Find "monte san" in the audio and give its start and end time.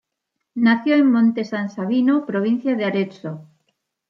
1.11-1.69